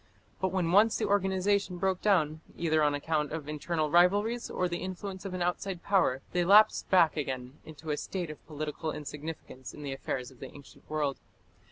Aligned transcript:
But 0.39 0.51
when 0.51 0.71
once 0.71 0.97
the 0.97 1.05
organization 1.05 1.77
broke 1.77 2.01
down, 2.01 2.41
either 2.57 2.81
on 2.81 2.95
account 2.95 3.31
of 3.31 3.47
internal 3.47 3.91
rivalries 3.91 4.49
or 4.49 4.67
the 4.67 4.79
influence 4.81 5.25
of 5.25 5.35
an 5.35 5.43
outside 5.43 5.83
power, 5.83 6.23
they 6.31 6.43
lapsed 6.43 6.89
back 6.89 7.15
again 7.15 7.59
into 7.65 7.91
a 7.91 7.97
state 7.97 8.31
of 8.31 8.43
political 8.47 8.91
insignificance 8.91 9.75
in 9.75 9.83
the 9.83 9.93
affairs 9.93 10.31
of 10.31 10.39
the 10.39 10.51
ancient 10.55 10.89
world. 10.89 11.19